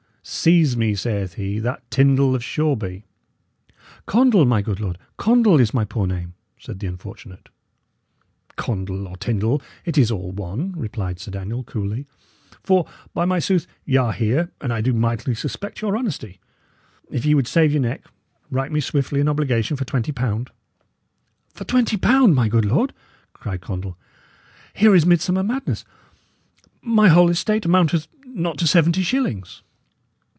"'Seize 0.23 0.77
me,' 0.77 0.93
saith 0.93 1.33
he, 1.33 1.57
'that 1.57 1.81
Tyndal 1.89 2.35
of 2.35 2.43
Shoreby.'" 2.43 3.05
"Condall, 4.05 4.45
my 4.45 4.61
good 4.61 4.79
lord; 4.79 4.99
Condall 5.17 5.59
is 5.59 5.73
my 5.73 5.83
poor 5.83 6.05
name," 6.05 6.35
said 6.59 6.79
the 6.79 6.85
unfortunate. 6.85 7.49
"Condall 8.55 9.07
or 9.07 9.17
Tyndal, 9.17 9.63
it 9.83 9.97
is 9.97 10.11
all 10.11 10.31
one," 10.31 10.73
replied 10.73 11.19
Sir 11.19 11.31
Daniel, 11.31 11.63
coolly. 11.63 12.05
"For, 12.61 12.85
by 13.15 13.25
my 13.25 13.39
sooth, 13.39 13.65
y' 13.83 13.97
are 13.97 14.13
here 14.13 14.51
and 14.61 14.71
I 14.71 14.79
do 14.79 14.93
mightily 14.93 15.33
suspect 15.33 15.81
your 15.81 15.97
honesty. 15.97 16.39
If 17.09 17.25
ye 17.25 17.33
would 17.33 17.47
save 17.47 17.71
your 17.71 17.81
neck, 17.81 18.05
write 18.51 18.71
me 18.71 18.79
swiftly 18.79 19.21
an 19.21 19.27
obligation 19.27 19.75
for 19.75 19.85
twenty 19.85 20.11
pound." 20.11 20.51
"For 21.55 21.63
twenty 21.63 21.97
pound, 21.97 22.35
my 22.35 22.47
good 22.47 22.65
lord!" 22.65 22.93
cried 23.33 23.61
Condall. 23.61 23.97
"Here 24.75 24.93
is 24.93 25.03
midsummer 25.03 25.41
madness! 25.41 25.83
My 26.83 27.09
whole 27.09 27.31
estate 27.31 27.65
amounteth 27.65 28.07
not 28.27 28.59
to 28.59 28.67
seventy 28.67 29.01
shillings." 29.01 29.63